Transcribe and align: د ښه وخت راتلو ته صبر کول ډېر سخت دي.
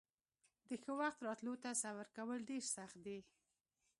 د 0.67 0.69
ښه 0.81 0.91
وخت 1.01 1.19
راتلو 1.27 1.53
ته 1.63 1.69
صبر 1.83 2.07
کول 2.15 2.39
ډېر 2.49 2.63
سخت 2.75 2.97
دي. 3.05 3.19